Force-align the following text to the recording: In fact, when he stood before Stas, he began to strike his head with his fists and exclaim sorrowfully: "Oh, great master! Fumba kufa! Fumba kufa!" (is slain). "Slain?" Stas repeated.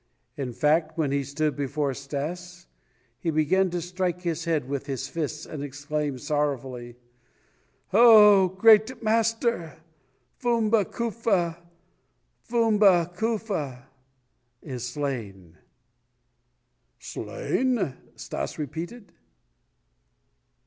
In 0.35 0.51
fact, 0.51 0.97
when 0.97 1.11
he 1.11 1.23
stood 1.23 1.55
before 1.55 1.93
Stas, 1.93 2.65
he 3.19 3.29
began 3.29 3.69
to 3.69 3.79
strike 3.81 4.21
his 4.21 4.45
head 4.45 4.67
with 4.67 4.87
his 4.87 5.07
fists 5.07 5.45
and 5.45 5.63
exclaim 5.63 6.17
sorrowfully: 6.17 6.95
"Oh, 7.93 8.47
great 8.47 9.03
master! 9.03 9.73
Fumba 10.39 10.85
kufa! 10.85 11.55
Fumba 12.41 13.13
kufa!" 13.15 13.89
(is 14.63 14.83
slain). 14.83 15.59
"Slain?" 16.97 17.93
Stas 18.15 18.57
repeated. 18.57 19.13